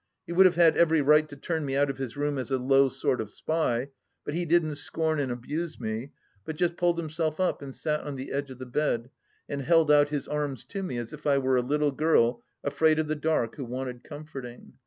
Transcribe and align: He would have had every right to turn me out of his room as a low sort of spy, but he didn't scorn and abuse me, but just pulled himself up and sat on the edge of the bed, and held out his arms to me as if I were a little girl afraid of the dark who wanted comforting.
He 0.25 0.33
would 0.33 0.47
have 0.47 0.55
had 0.55 0.77
every 0.77 0.99
right 0.99 1.29
to 1.29 1.35
turn 1.35 1.63
me 1.63 1.75
out 1.75 1.91
of 1.91 1.99
his 1.99 2.17
room 2.17 2.39
as 2.39 2.49
a 2.49 2.57
low 2.57 2.89
sort 2.89 3.21
of 3.21 3.29
spy, 3.29 3.89
but 4.25 4.33
he 4.33 4.45
didn't 4.47 4.77
scorn 4.77 5.19
and 5.19 5.31
abuse 5.31 5.79
me, 5.79 6.11
but 6.43 6.55
just 6.55 6.75
pulled 6.75 6.97
himself 6.97 7.39
up 7.39 7.61
and 7.61 7.75
sat 7.75 8.01
on 8.01 8.15
the 8.15 8.31
edge 8.31 8.49
of 8.49 8.57
the 8.57 8.65
bed, 8.65 9.11
and 9.47 9.61
held 9.61 9.91
out 9.91 10.09
his 10.09 10.27
arms 10.27 10.65
to 10.65 10.81
me 10.81 10.97
as 10.97 11.13
if 11.13 11.27
I 11.27 11.37
were 11.37 11.55
a 11.57 11.61
little 11.61 11.91
girl 11.91 12.41
afraid 12.63 12.97
of 12.97 13.09
the 13.09 13.15
dark 13.15 13.57
who 13.57 13.65
wanted 13.65 14.03
comforting. 14.03 14.73